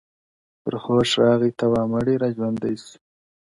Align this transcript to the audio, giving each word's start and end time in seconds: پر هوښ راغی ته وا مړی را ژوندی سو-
پر 0.63 0.73
هوښ 0.83 1.09
راغی 1.21 1.51
ته 1.59 1.65
وا 1.71 1.81
مړی 1.91 2.15
را 2.21 2.29
ژوندی 2.35 2.75
سو- 2.83 2.93